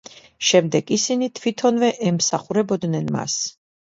[0.51, 3.37] შემდეგ ისინი თვითონვე ემსახურებოდნენ მას.